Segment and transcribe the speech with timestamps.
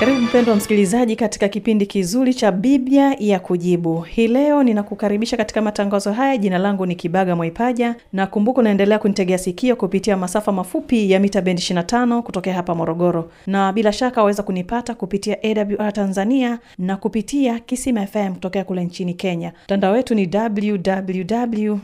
[0.00, 4.00] karibu mpendo wa msikilizaji katika kipindi kizuri cha biblia ya kujibu.
[4.00, 6.36] Hii leo ninakukaribisha katika matangazo haya.
[6.36, 11.40] Jina langu ni kibaga mwaipaja na kumbuka unaendelea kunitegea sikio kupitia masafa mafupi ya mita
[11.42, 13.30] bendi 25 kutokea hapa morogoro.
[13.46, 19.14] Na bila shaka waweza kunipata kupitia awr tanzania na kupitia kisima fm kutokea kule nchini
[19.14, 19.52] kenya.
[19.64, 21.78] Mtandao wetu ni www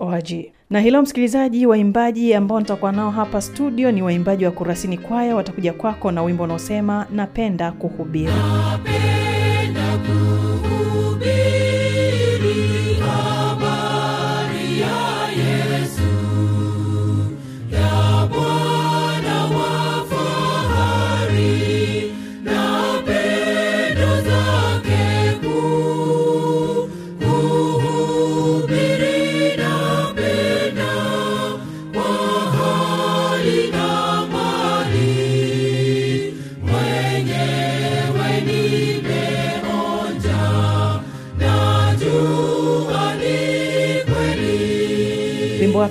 [0.00, 0.32] org
[0.70, 5.72] na hilo msikilizaji waimbaji ambao nitakuwa nao hapa studio ni waimbaji wa kurasini kwaya watakuja
[5.72, 8.32] kwako na wimbo unaosema napenda kuhubiri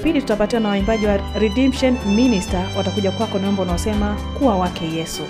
[0.09, 2.69] pili tutapatiwa na waimbaji wa redemption minister.
[2.77, 5.21] Watakuja kwako na wimbo unaosema kuwa wake yesu.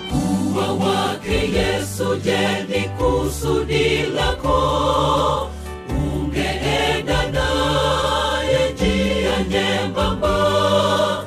[0.52, 5.50] Kuwa wake yesu je kusudi lako?
[5.88, 11.24] Ungeenda naye njia nyembamba.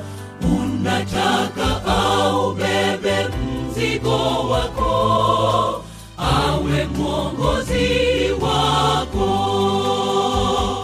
[0.58, 3.28] Unataka aubebe
[3.70, 4.18] mzigo
[4.50, 4.73] wako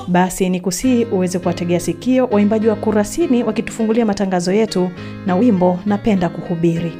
[0.09, 4.89] basi ni kusii uweze kuwategea sikio waimbaji wa kurasini wakitufungulia matangazo yetu
[5.25, 6.93] na wimbo napenda kuhubiri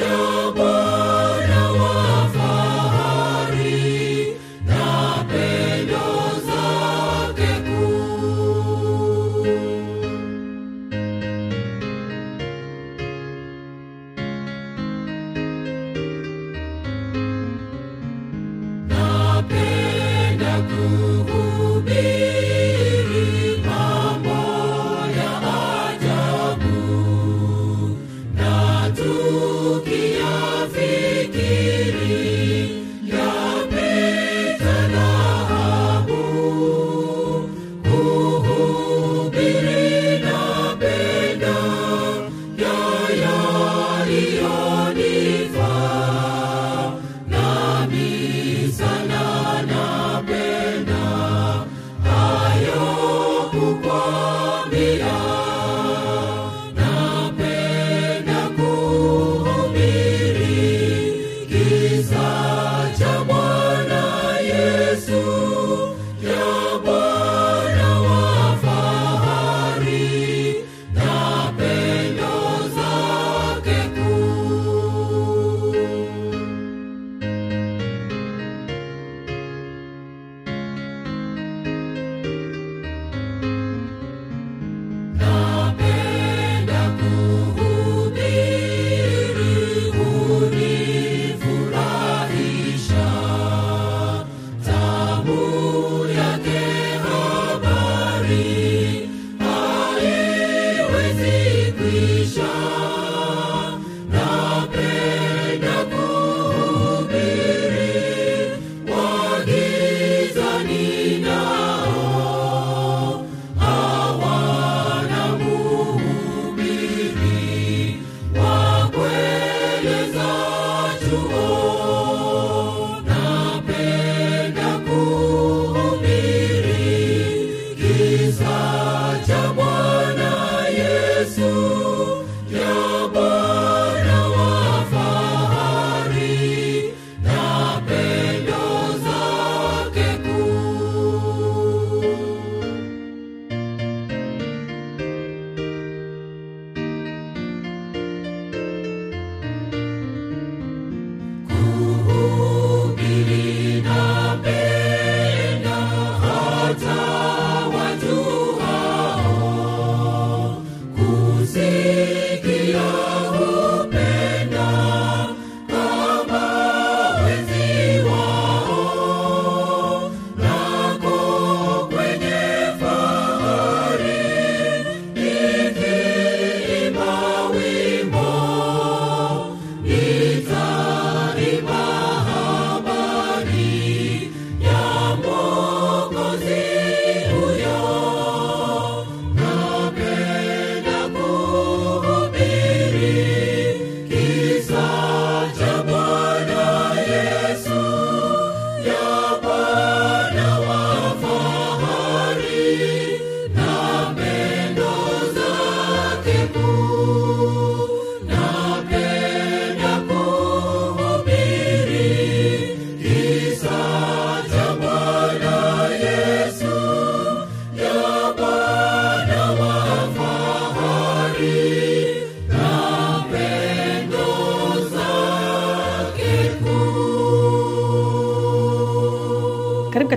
[0.00, 0.29] No.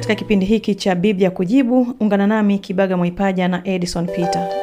[0.07, 1.95] Katika kipindi hiki cha biblia kujibu.
[1.99, 4.62] Ungana nami kibaga mwaipaja na edison peter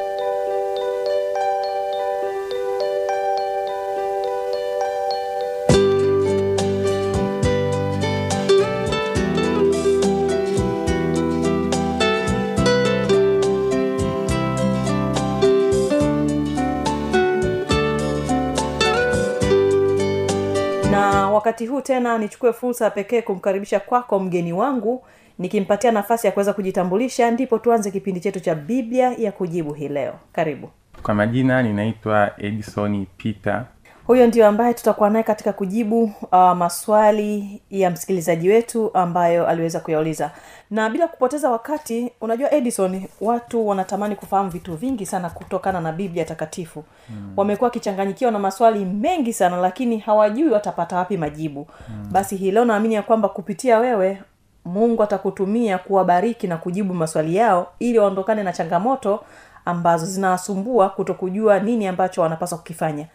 [21.81, 25.03] tena nichukue fursa pekee kumkaribisha kwako mgeni wangu
[25.39, 27.31] nikimpatia nafasi ya kuweza kujitambulisha.
[27.31, 30.13] Ndipo tuanze kipindi chetu cha biblia ya kujibu hii leo.
[30.33, 30.69] Karibu.
[31.03, 33.65] Kwa majina ninaitwa edison peter
[34.07, 40.31] huyo ndio ambaye tutakuwa naye katika kujibu uh, maswali ya msikilizaji wetu ambayo aliweza kuyauliza
[40.71, 46.25] na bila kupoteza wakati unajua edison watu wanatamani kufahamu vitu vingi sana kutokana na biblia
[46.25, 47.33] takatifu mm.
[47.37, 52.09] wamekuwa wakichanganyikiwa na maswali mengi sana lakini hawajui watapata wapi majibu mm.
[52.11, 54.21] basi hii leo naamini ya kwamba kupitia wewe
[54.65, 59.23] mungu atakutumia kuwabariki na kujibu maswali yao ili waondokane na changamoto
[59.65, 63.07] ambazo zinawasumbua kuto kujua nini ambacho wanapaswa kukifanya mm.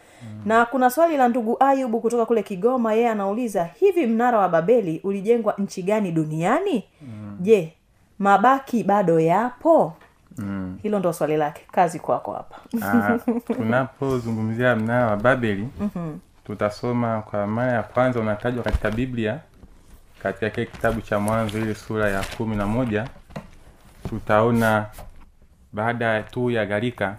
[0.45, 4.99] Na kuna swali la ndugu ayubu kutoka kule kigoma yeye anauliza hivi mnara wa babeli
[5.03, 7.37] ulijengwa nchi gani duniani mm.
[7.39, 7.73] je
[8.19, 9.93] mabaki bado yapo
[10.37, 10.79] mm.
[10.83, 13.17] hilo ndo swali lake kazi kwako hapa Ah,
[13.55, 16.17] tunapozungumzia mnara wa babeli Mhm.
[16.45, 19.39] tutasoma kwa mara ya kwanza unatajwa katika biblia
[20.23, 23.07] katika kile kitabu cha mwanzo ile sura ya kumi na moja
[24.09, 24.85] tutaona
[25.73, 27.15] baada tu ya gharika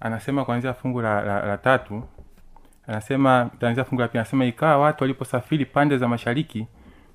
[0.00, 2.02] anasema kuanzia fungu la, la, la tatu
[2.86, 6.66] anasema taanzia fungu la pili anasema ikawa watu waliposafiri pande za mashariki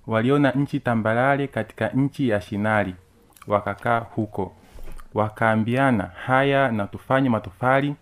[0.07, 2.95] waliona nchi tambarare katika nchi ya shinari.
[3.47, 4.53] Wakakaa huko.
[5.13, 7.95] Wakaambiana haya na tufanye matofali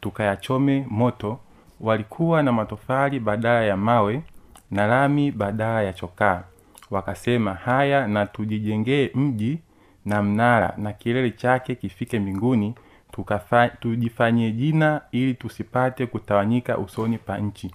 [0.00, 1.38] tukayachome moto.
[1.80, 4.22] Walikuwa na matofali badala ya mawe
[4.70, 6.42] na lami badala ya chokaa.
[6.90, 9.58] Wakasema haya na tujijengee mji
[10.04, 12.74] na mnara na kilele chake kifike mbinguni
[13.16, 17.70] tukafa, tujifanyie jina ili tusipate kutawanyika usoni pa nchi.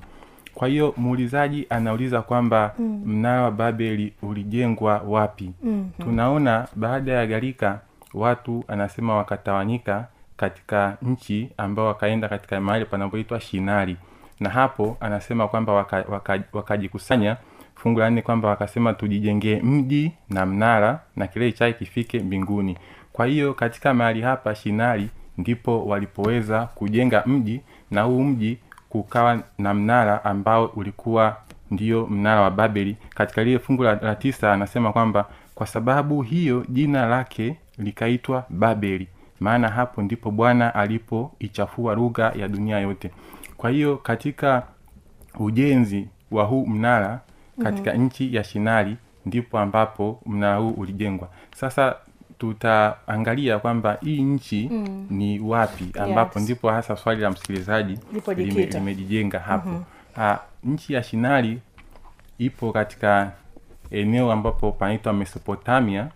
[0.54, 3.02] Kwa hiyo muulizaji anauliza kwamba mm.
[3.06, 5.52] mnara wa babeli ulijengwa wapi?
[5.64, 6.06] Mm-hmm.
[6.06, 7.80] tunaona baada ya gharika
[8.14, 10.08] watu anasema wakatawanyika
[10.38, 13.98] katika nchi ambao wakaenda katika mahali panapoitwa shinari.
[14.40, 15.74] Na hapo anasema kwamba
[16.52, 21.74] wakajikusanya waka, waka fungu la nne kwamba wakasema tujijengee mji na mnara na kilele chake
[21.80, 22.78] kifike mbinguni.
[23.14, 25.10] Kwa hiyo katika mahali hapa shinari
[25.42, 28.58] ndipo walipoweza kujenga mji na huu mji
[28.90, 31.38] kukawa na mnara ambao ulikuwa
[31.72, 32.98] ndio mnara wa babeli.
[33.16, 39.08] Katika lile fungu la, la tisa anasema kwamba kwa sababu hiyo jina lake likaitwa babeli
[39.40, 43.12] maana hapo ndipo bwana alipoichafua lugha ya dunia yote.
[43.58, 44.64] Kwa hiyo katika
[45.40, 47.20] ujenzi wa huu mnara
[47.64, 48.06] katika mm-hmm.
[48.06, 51.30] nchi ya shinari ndipo ambapo mnara huu ulijengwa.
[51.56, 51.96] Sasa
[52.42, 55.08] tutaangalia kwamba hii nchi mm.
[55.10, 56.44] ni wapi ambapo Yes.
[56.50, 58.00] ndipo hasa swali la msikilizaji
[58.74, 60.74] limejijenga lime- hapo mm-hmm.
[60.74, 61.60] nchi ya shinari
[62.38, 63.32] ipo katika
[63.92, 66.08] eneo ambapo panaitwa mesopotamia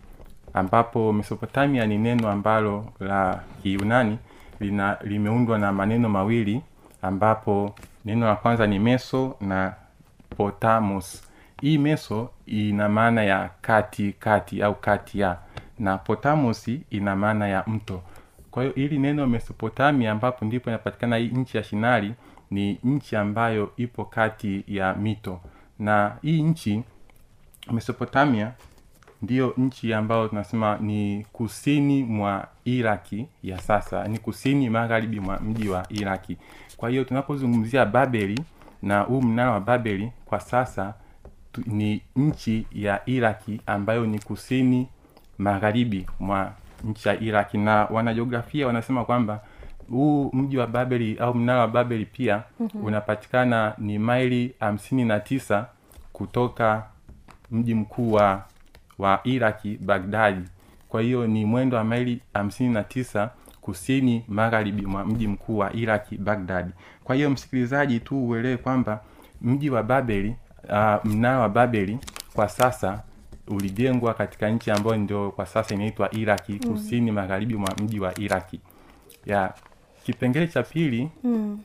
[0.54, 4.18] ambapo mesopotamia ni neno ambalo la kiunani
[4.60, 6.62] lina limeundwa na maneno mawili
[7.02, 9.74] ambapo neno la kwanza ni meso na
[10.38, 11.24] potamos
[11.62, 15.38] hii meso ina maana ya kati kati au kati ya
[15.80, 18.02] na potamosi ina maana ya mto.
[18.52, 22.14] Kwa hiyo hili neno mesopotamia ambapo ndipo inapatikana hii nchi ya shinari
[22.52, 25.40] ni nchi ambayo ipo kati ya mito.
[25.80, 26.84] Na hii nchi
[27.72, 28.52] mesopotamia
[29.22, 35.70] ndiyo nchi ambayo tunasema ni kusini mwa iraki ya sasa ni kusini magharibi mwa mji
[35.70, 36.38] wa iraki.
[36.78, 38.40] Kwa hiyo tunapozungumzia babeli
[38.82, 40.94] na huu mnara wa babeli kwa sasa
[41.52, 44.88] tu, ni nchi ya iraki ambayo ni kusini
[45.38, 46.52] magharibi mwa
[46.84, 49.40] nchi ya iraki na wanajiografia wanasema kwamba
[49.90, 52.84] huu mji wa babeli au mnara wa babeli pia mm-hmm.
[52.86, 55.66] unapatikana ni maili hamsini na tisa
[56.14, 56.84] kutoka
[57.52, 58.44] mji mkuu wa
[59.00, 60.42] wa iraki bagdadi
[60.90, 63.30] kwa hiyo ni mwendo wa maili hamsini na tisa
[63.62, 66.72] kusini magharibi mwa mji mkuu wa iraki bagdadi
[67.04, 69.00] kwa hiyo msikilizaji tu uelewe kwamba
[69.42, 70.36] mji wa babeli
[70.70, 72.00] uh, mnara wa babeli
[72.34, 73.04] kwa sasa
[73.48, 78.60] ulijengwa katika nchi ambayo ndio kwa sasa inaitwa iraki kusini magharibi mwa mji wa iraki
[79.26, 79.54] ya
[80.04, 81.60] kipengele cha pili mm.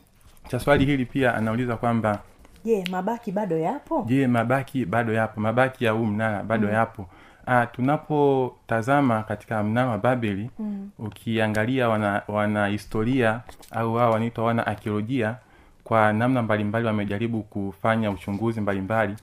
[0.47, 2.19] cha swali hili pia anauliza kwamba
[2.65, 6.73] je mabaki bado yapo je mabaki bado yapo mabaki ya huu mnara bado mm.
[6.73, 7.07] yapo
[7.45, 10.89] Ah, tunapotazama katika mnara wa babeli mm.
[10.99, 13.39] ukiangalia wana, wana historia
[13.71, 15.35] au wao wanaitwa wana akiolojia
[15.83, 19.15] kwa namna mbalimbali wamejaribu kufanya uchunguzi mbalimbali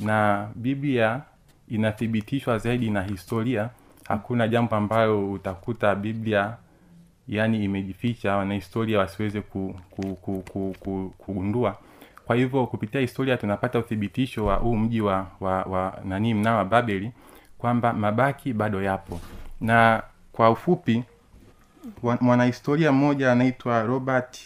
[0.00, 1.20] na biblia
[1.68, 3.70] inathibitishwa zaidi na historia
[4.08, 6.56] hakuna jambo ambalo utakuta biblia
[7.28, 11.76] yani imejificha wanahistoria wasiweze ku, ku, ku, ku, ku, kugundua.
[12.26, 16.64] Kwa hivyo kupitia historia tunapata uthibitisho wa huu mji wa, wa, wa nani mnara wa
[16.64, 17.12] babeli
[17.58, 19.20] kwamba mabaki bado yapo.
[19.60, 20.02] Na
[20.32, 21.04] kwa ufupi
[22.20, 24.38] mwanahistoria mmoja anaitwa robert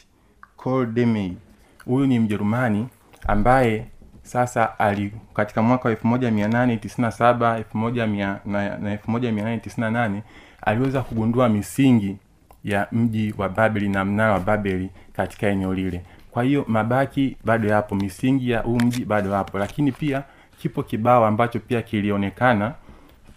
[0.56, 1.36] coldemey
[1.84, 2.88] huyu ni mjerumani
[3.26, 3.86] ambaye
[4.28, 10.20] sasa ali katika mwaka wa 1897 1100 na na 1898
[10.62, 12.16] aliweza kugundua misingi
[12.64, 16.02] ya mji wa babeli na mnara wa babeli katika eneo lile.
[16.30, 19.58] Kwa hiyo mabaki bado yapo misingi ya huu mji bado yapo.
[19.58, 20.22] Lakini pia
[20.58, 22.72] kipo kibao ambacho pia kilionekana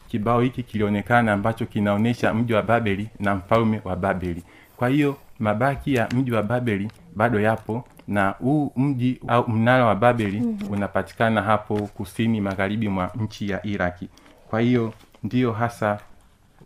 [0.08, 4.44] kibao hiki kilionekana ambacho kinaonyesha mji wa babeli na mfalme wa babeli.
[4.78, 9.96] Kwa hiyo mabaki ya mji wa babeli bado yapo na huu mji au mnara wa
[9.96, 10.72] babeli mm-hmm.
[10.72, 14.10] unapatikana hapo kusini magharibi mwa nchi ya iraki
[14.50, 16.00] kwa hiyo ndiyo hasa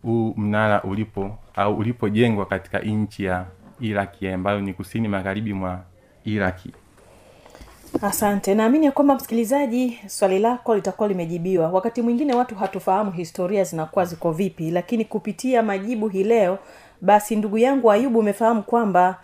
[0.02, 3.44] huu mnara ulipo au ulipojengwa katika nchi ya
[3.80, 5.80] iraki ambayo ni kusini magharibi mwa
[6.24, 6.72] iraki
[8.02, 8.54] asante.
[8.54, 11.68] Naamini ya kwamba msikilizaji swali lako litakuwa limejibiwa.
[11.68, 16.58] Wakati mwingine watu hatufahamu historia zinakuwa ziko vipi lakini kupitia majibu hii leo
[17.00, 19.20] basi ndugu yangu ayubu umefahamu kwamba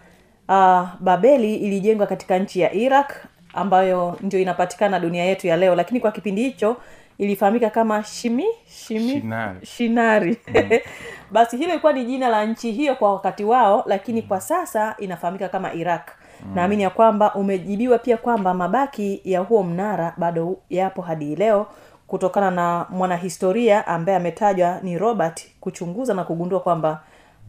[0.53, 3.13] uh, babeli ilijengwa katika nchi ya iraq
[3.55, 5.75] ambayo ndio inapatikana dunia yetu ya leo.
[5.75, 6.77] Lakini kwa kipindi hicho
[7.19, 9.67] ilifahamika kama shimi shimi Shinari.
[9.67, 10.37] shinari.
[11.33, 15.49] Basi hilo ilikuwa ni jina la nchi hiyo kwa wakati wao lakini kwa sasa inafahamika
[15.49, 16.09] kama iraq.
[16.47, 16.55] Mm.
[16.55, 21.67] naamini ya kwamba umejibiwa pia kwamba mabaki ya huo mnara bado yapo hadi leo
[22.07, 27.01] kutokana na mwanahistoria ambaye ametajwa ni robert kuchunguza na kugundua kwamba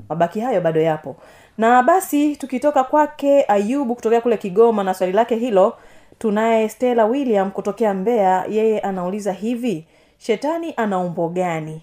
[0.09, 1.15] mabaki hayo bado yapo
[1.57, 5.77] na basi tukitoka kwake ayubu kutokea kule kigoma na swali lake hilo
[6.19, 9.85] tunaye stela william kutokea mbeya yeye anauliza hivi
[10.17, 11.81] shetani ana umbo gani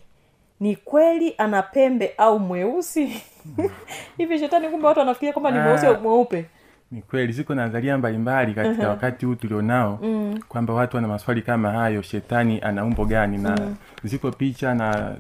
[0.61, 3.23] ni kweli ana pembe au mweusi
[4.19, 5.99] hivi shetani kumbe watu wanafikiria kwamba ni mweusi au Ah.
[5.99, 6.47] mweupe
[6.91, 10.41] ni kweli ziko nadharia mbalimbali katika wakati huu tulionao mm.
[10.49, 13.77] kwamba watu wana maswali kama hayo shetani ana umbo gani na mm.
[14.05, 15.17] ziko picha na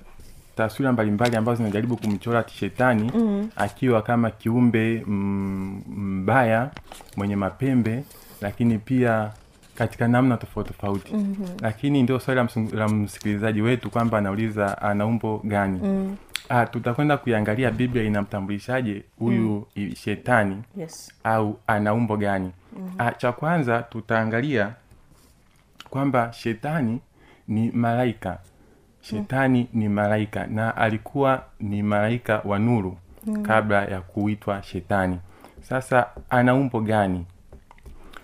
[0.56, 3.50] taswira mbalimbali ambazo zinajaribu kumchora shetani mm.
[3.56, 6.70] akiwa kama kiumbe mm, mbaya
[7.16, 8.04] mwenye mapembe
[8.40, 9.30] lakini pia
[9.74, 11.46] katika namna tofauti tofauti mm-hmm.
[11.62, 16.16] lakini ndio swali la msikilizaji wetu kwamba anauliza ana umbo gani mm.
[16.48, 19.94] ah, tutakwenda kuiangalia biblia inamtambulishaje huyu mm.
[19.94, 22.94] shetani yes au ana umbo gani mm-hmm.
[22.98, 24.72] ah, cha kwanza tutaangalia
[25.90, 27.00] kwamba shetani
[27.48, 28.38] ni malaika
[29.10, 33.42] shetani ni malaika na alikuwa ni malaika wa nuru mm.
[33.42, 35.18] kabla ya kuitwa shetani.
[35.60, 37.26] Sasa ana umbo gani?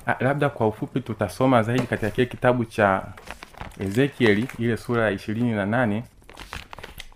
[0.07, 3.03] A, labda kwa ufupi tutasoma zaidi katika kile kitabu cha
[3.81, 6.05] ezekieli ile sura ya ishirini na nane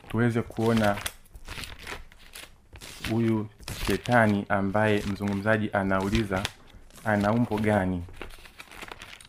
[0.08, 0.96] tuweze kuona
[3.10, 3.46] huyu
[3.86, 6.42] shetani ambaye mzungumzaji anauliza
[7.04, 8.02] ana umbo gani?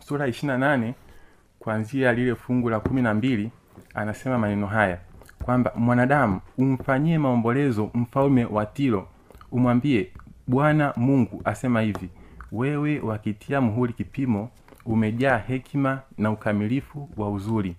[0.07, 0.93] Sura ishirini na nane
[1.59, 3.51] kuanzia lile fungu la kumi na mbili
[3.93, 4.97] anasema maneno haya
[5.43, 9.07] kwamba mwanadamu umfanyie maombolezo mfalme wa tiro.
[9.51, 10.07] Umwambie
[10.47, 12.09] bwana mungu asema hivi
[12.51, 14.49] wewe wakitia muhuri kipimo
[14.85, 17.75] umejaa hekima na ukamilifu wa uzuri.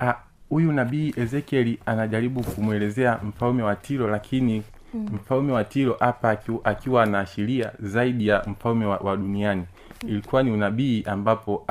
[0.00, 0.14] Ah,
[0.48, 4.62] huyu nabii ezekieli anajaribu kumwelezea mfalme wa tiro lakini
[4.94, 5.08] mm.
[5.14, 9.64] mfalme wa tiro hapa akiwa, akiwa anaashiria zaidi ya mfalme wa, wa duniani
[10.02, 11.64] ilikuwa ni unabii ambapo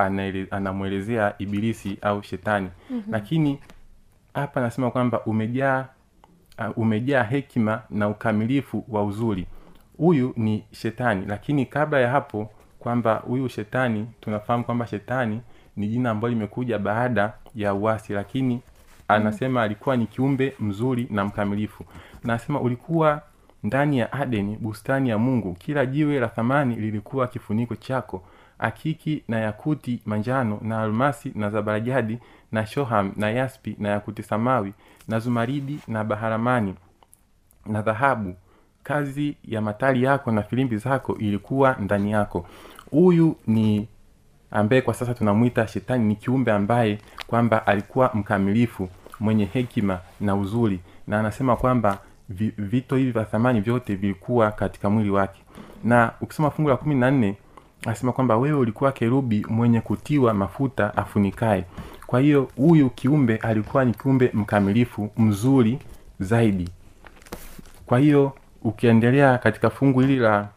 [0.50, 2.68] anamwelezea ibilisi au shetani.
[2.90, 3.12] Mm-hmm.
[3.12, 3.58] lakini
[4.34, 5.86] hapa anasema kwamba umejaa
[6.58, 9.46] uh, umejaa hekima na ukamilifu wa uzuri.
[9.96, 11.26] Huyu ni shetani.
[11.26, 15.40] Lakini kabla ya hapo kwamba huyu shetani tunafahamu kwamba shetani
[15.76, 18.12] ni jina ambalo limekuja baada ya uasi.
[18.12, 18.60] Lakini
[19.08, 21.84] anasema alikuwa ni kiumbe mzuri na mkamilifu.
[22.24, 23.22] Na anasema ulikuwa
[23.62, 28.22] ndani ya adeni bustani ya mungu kila jiwe la thamani lilikuwa kifuniko chako
[28.58, 32.18] akiki na yakuti manjano na almasi na zabarajadi
[32.52, 34.72] na shoham na yaspi na yakuti samawi
[35.08, 36.74] na zumaridi na baharamani
[37.66, 38.34] na dhahabu.
[38.82, 42.46] Kazi ya matali yako na filimbi zako ilikuwa ndani yako.
[42.90, 43.88] Huyu ni
[44.50, 48.88] ambaye kwa sasa tunamwita shetani ni kiumbe ambaye kwamba alikuwa mkamilifu
[49.20, 50.80] mwenye hekima na uzuri.
[51.06, 51.98] Na anasema kwamba
[52.58, 55.40] vito hivi vya thamani vyote vilikuwa katika mwili wake.
[55.84, 57.36] Na ukisoma fungu la kumi na nne
[57.86, 61.64] anasema kwamba wewe ulikuwa kerubi mwenye kutiwa mafuta afunikae
[62.08, 65.78] kwa hiyo huyu kiumbe alikuwa ni kiumbe mkamilifu mzuri
[66.20, 66.68] zaidi.
[67.86, 70.48] Kwa hiyo ukiendelea katika fungu hili la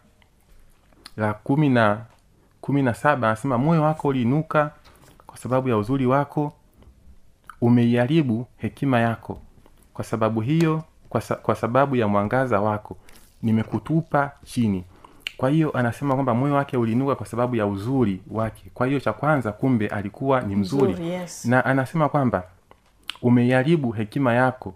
[1.16, 2.00] la kumi na
[2.60, 4.70] kumi na saba anasema moyo wako uliinuka
[5.26, 6.52] kwa sababu ya uzuri wako
[7.60, 9.40] umeiharibu hekima yako.
[9.94, 12.96] Kwa sababu hiyo kwa, sa, kwa sababu ya mwangaza wako
[13.42, 14.84] nimekutupa chini.
[15.36, 18.70] Kwa hiyo anasema kwamba moyo wake uliinuka kwa sababu ya uzuri wake.
[18.74, 21.44] Kwa hiyo cha kwanza kumbe alikuwa ni mzuri, Mzuri, yes.
[21.44, 22.42] na anasema kwamba
[23.22, 24.74] umeiharibu hekima yako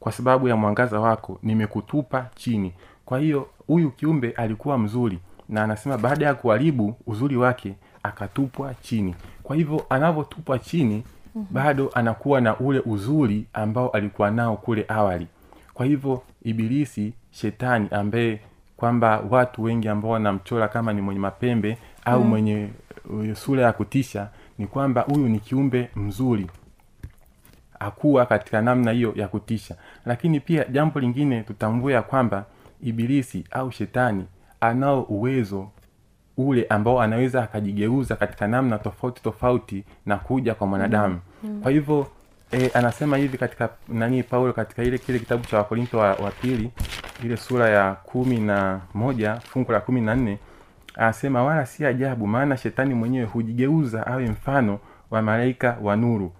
[0.00, 2.72] kwa sababu ya mwangaza wako nimekutupa chini.
[3.04, 5.18] Kwa hiyo huyu kiumbe alikuwa mzuri.
[5.48, 9.14] Na anasema baada ya kuharibu uzuri wake akatupwa chini.
[9.42, 11.04] Kwa hivyo anavyotupwa chini
[11.50, 15.26] bado anakuwa na ule uzuri ambao alikuwa nao kule awali
[15.80, 18.40] kwa hivyo ibilisi shetani ambaye
[18.76, 22.68] kwamba watu wengi ambao wanamchora kama ni mwenye mapembe au mwenye
[23.10, 26.46] uh, sura ya kutisha ni kwamba huyu ni kiumbe mzuri.
[27.78, 29.76] Akuwa katika namna hiyo ya kutisha.
[30.06, 32.44] Lakini pia jambo lingine tutambue ya kwamba
[32.82, 34.24] ibilisi au shetani
[34.60, 35.68] anao uwezo
[36.36, 41.20] ule ambao anaweza akajigeuza katika namna tofauti tofauti na kuja kwa mwanadamu.
[41.44, 41.60] Mm.
[41.62, 42.06] kwa hivyo
[42.52, 46.70] e, anasema hivi katika nani paulo katika ile kile kitabu cha wakorinto wa, wa pili
[47.24, 50.38] ile sura ya kumi na moja fungu la kumi na nne
[50.94, 54.78] anasema wala si ajabu maana shetani mwenyewe hujigeuza awe mfano
[55.10, 56.32] wa malaika wa nuru.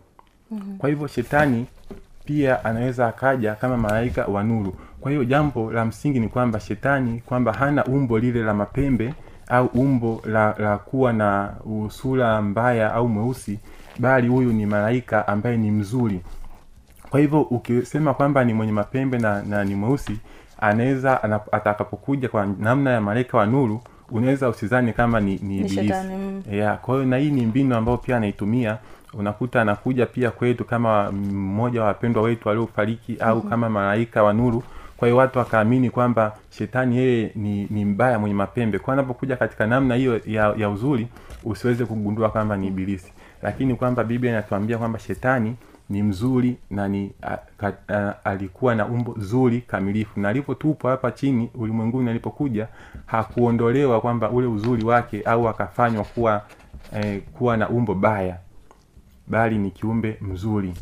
[0.79, 1.67] Kwa hivyo shetani
[2.25, 4.77] pia anaweza akaja kama malaika wa nuru.
[5.01, 9.15] Kwa hiyo jambo la msingi ni kwamba shetani kwamba hana umbo lile la mapembe
[9.49, 11.53] au umbo la, la kuwa na
[11.91, 13.59] sura mbaya au mweusi
[14.01, 16.21] bali huyu ni malaika ambaye ni mzuri.
[17.11, 20.19] Kwa hivyo ukisema kwamba ni mwenye mapembe na, na ni mweusi
[20.61, 25.93] anaweza atakapokuja kwa namna ya malaika wa nuru unaweza usizani kama ni, ni ibilisi.
[25.93, 26.43] mm.
[26.53, 28.79] yeah, kwa hiyo na hii ni mbinu ambayo pia anaitumia.
[29.15, 33.51] Unakuta anakuja pia kwetu kama mmoja wa wapendwa wetu waliofariki au mm-hmm.
[33.51, 34.63] kama malaika wa nuru.
[34.97, 38.79] Kwa hiyo watu wakaamini kwamba shetani yeye ni, ni mbaya mwenye mapembe.
[38.79, 41.09] Kwa anapokuja katika namna hiyo ya, ya uzuri
[41.45, 45.57] usiweze kugundua kwamba ni ibilisi lakini kwamba biblia inatuambia kwamba shetani
[45.91, 50.21] ni mzuri na ni a, ka, a, alikuwa na umbo zuri kamilifu.
[50.21, 52.69] Na alipotupwa hapa chini ulimwenguni alipokuja
[53.07, 56.43] hakuondolewa kwamba ule uzuri wake au akafanywa kuwa
[56.95, 58.37] eh, kuwa na umbo baya
[59.27, 60.75] bali ni kiumbe mzuri.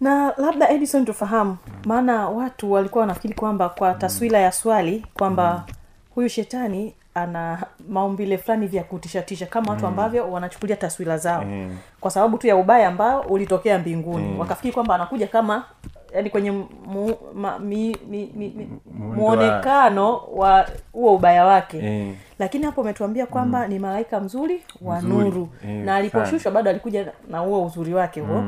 [0.00, 5.66] Na labda edison tufahamu maana watu walikuwa wanafikiri kwamba kwa taswira ya swali kwamba
[6.14, 11.44] huyu shetani ana maumbile fulani vya kutishatisha kama watu ambavyo wanachukulia taswira zao.
[11.44, 11.76] Mm.
[12.00, 14.28] kwa sababu tu ya ubaya ambao ulitokea mbinguni.
[14.28, 14.38] Mm.
[14.40, 15.64] wakafikiri kwamba anakuja kama
[16.14, 21.82] yani kwenye mu, ma, mi, mi, mi, mi, mwonekano wa- huo ubaya wake.
[21.82, 22.16] Mm.
[22.38, 25.48] lakini hapo umetuambia kwamba ni malaika mzuri wa Mzuri, nuru.
[25.64, 25.70] Mm.
[25.70, 28.44] na aliposhushwa bado alikuja na huo uzuri wake huo.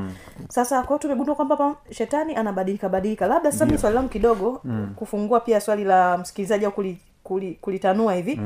[0.49, 3.27] Sasa kwao tumegundua kwamba shetani anabadilika badilika.
[3.27, 4.63] Labda sasa mi swali langu kidogo
[4.97, 6.73] kufungua pia swali la msikilizaji au
[7.31, 8.41] kuli, kuli, kulitanua hivi.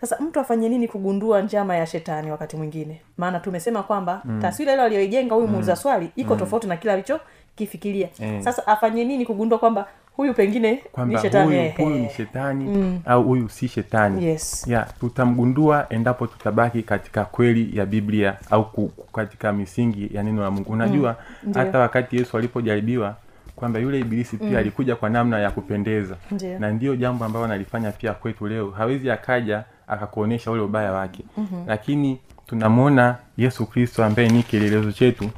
[0.00, 3.00] Sasa mtu afanye nini kugundua njama ya shetani wakati mwingine?
[3.16, 8.08] Maana tumesema kwamba taswira ile aliyoijenga huyu muuliza swali iko tofauti na kile alichokifikiria.
[8.20, 8.42] Eh.
[8.42, 11.46] sasa afanye nini kugundua kwamba huyu pengine ni shetani?
[11.56, 14.24] huyu, huyu ni shetani au huyu si shetani?
[14.24, 14.66] Yes.
[14.68, 20.72] ya tutamgundua endapo tutabaki katika kweli ya biblia au katika misingi ya neno la mungu.
[20.72, 21.52] Unajua mm.
[21.54, 23.16] hata wakati yesu alipojaribiwa
[23.60, 26.16] kwamba yule ibilisi pia alikuja kwa namna ya kupendeza.
[26.30, 26.58] Ndiyo.
[26.58, 28.70] na ndiyo jambo ambayo analifanya pia kwetu leo.
[28.70, 31.24] Hawezi akaja akakuonyesha ule ubaya wake.
[31.36, 31.64] Mm-hmm.
[31.66, 35.30] lakini tunamwona yesu kristo ambaye ni kielelezo chetu.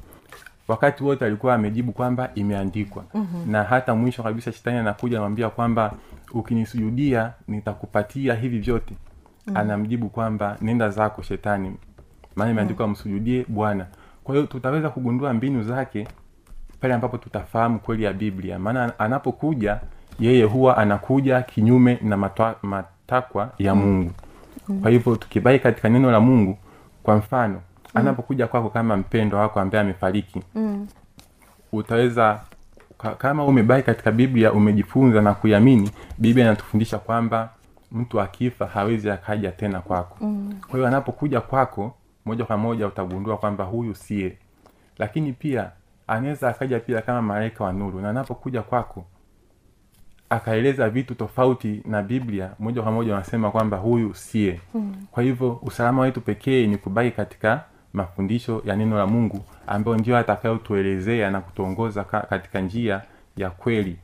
[0.69, 3.05] Wakati wote alikuwa amejibu kwamba imeandikwa.
[3.15, 3.51] Mm-hmm.
[3.53, 5.93] na hata mwisho kabisa shetani anakuja anamwambia kwamba
[6.33, 8.95] ukinisujudia nitakupatia hivi vyote.
[8.95, 9.57] Mm-hmm.
[9.57, 11.77] anamjibu kwamba nenda zako shetani.
[12.37, 13.87] Maana imeandikwa msujudie bwana.
[14.25, 16.09] Kwa hiyo tutaweza kugundua mbinu zake
[16.83, 18.59] pale ambapo tutafahamu kweli ya biblia.
[18.59, 19.81] Maana anapokuja
[20.21, 24.11] yeye huwa anakuja kinyume na matwa, matakwa ya mungu.
[24.83, 26.59] Kwa hivyo tukibai katika neno la mungu
[27.03, 27.61] kwa mfano
[27.95, 30.43] anapokuja kwako kama mpendo wako ambaye amefariki
[31.73, 32.41] utaweza
[33.19, 37.51] kama umebai katika biblia umejifunza na kuiamini biblia inatufundisha kwamba
[37.93, 40.17] mtu akifa hawezi akaja tena kwako.
[40.21, 40.55] Mm.
[40.61, 41.95] kwa hiyo anapokuja kwako
[42.27, 44.37] moja kwa moja utagundua kwamba huyu sie
[44.99, 45.71] lakini pia
[46.13, 49.05] anaweza akaja pia kama malaika wa nuru na anapokuja kwako
[50.31, 54.95] akaeleza vitu tofauti na biblia moja kwa moja wanasema kwamba huyu sie mm.
[55.11, 60.17] kwa hivyo usalama wetu pekee ni kubaki katika mafundisho ya neno la mungu ambayo ndio
[60.19, 63.03] atakayotuelezea na kutuongoza katika njia
[63.37, 63.97] ya kweli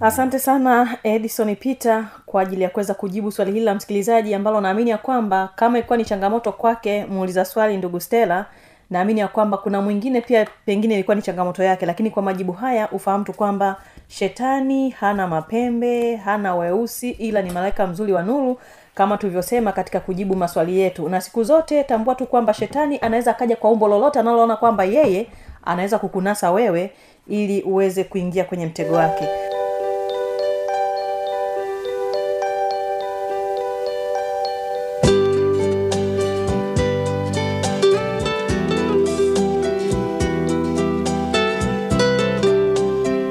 [0.00, 4.90] asante sana edison peter kwa ajili ya kuweza kujibu swali hili la msikilizaji ambalo naamini
[4.90, 8.46] ya kwamba kama ilikuwa ni changamoto kwake muuliza swali ndugu stela
[8.90, 12.90] naamini ya kwamba kuna mwingine pia pengine ilikuwa ni changamoto yake lakini kwa majibu haya
[12.90, 13.76] ufahamu tu kwamba
[14.08, 18.58] shetani hana mapembe hana weusi ila ni malaika mzuri wa nuru
[18.94, 21.08] kama tulivyosema katika kujibu maswali yetu.
[21.08, 25.26] Na siku zote tambua tu kwamba shetani anaweza akaja kwa umbo lolote analoona kwamba yeye
[25.64, 26.90] anaweza kukunasa wewe
[27.28, 29.28] ili uweze kuingia kwenye mtego wake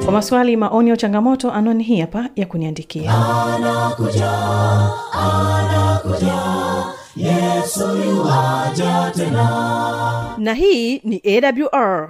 [0.05, 3.11] kwa maswali maoni au changamoto anwani hii hapa ya kuniandikia.
[3.55, 4.31] Anakuja
[5.11, 6.35] anakuja.
[7.15, 10.35] Yesu yuwaja tena.
[10.37, 12.09] Na hii ni awr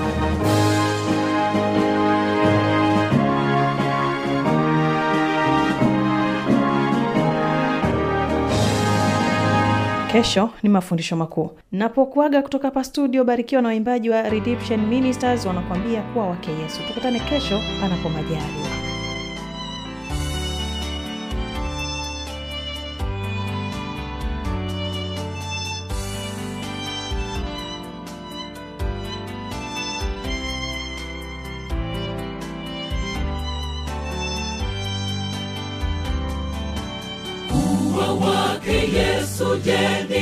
[10.11, 11.49] kesho ni mafundisho makuu.
[11.71, 16.79] Napokuaga kutoka hapa studio barikiwa na waimbaji wa redemption ministers wanakuambia kuwa wake yesu.
[16.87, 18.70] Tukutane kesho anapo majaliwa
[39.55, 40.20] yesu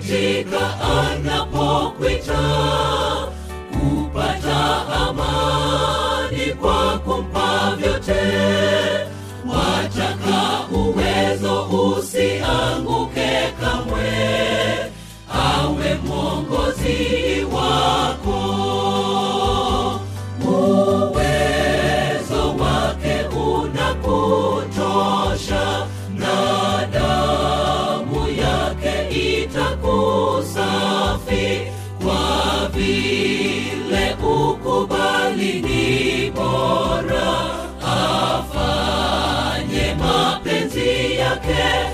[0.00, 2.38] kuitika anapokwita
[3.72, 8.14] kupata amani kwa kumpa vyote
[41.42, 41.93] pie.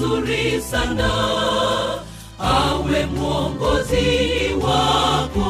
[0.00, 1.10] Vizuri sana
[2.38, 4.08] awe mwongozi
[4.62, 5.49] wako